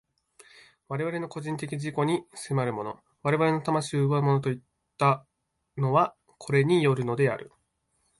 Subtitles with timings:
[0.87, 4.59] 我々の個人的自己に迫るもの、我々の魂を奪うものといっ
[4.97, 5.27] た
[5.77, 7.51] のは、これによるのである。